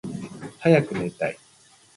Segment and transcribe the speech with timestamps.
[0.57, 1.37] はやくねたい